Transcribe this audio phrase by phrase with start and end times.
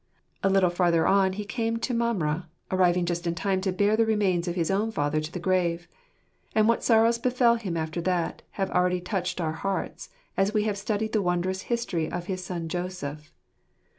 [0.41, 4.03] A little further on he came to Mamre, arriving just in time to bear the
[4.03, 5.87] remains of his own father to the grave.
[6.55, 10.79] And what sorrows befel him after that, have already touched our hearts, as we have
[10.79, 13.31] studied the wondrous history of his son, Joseph.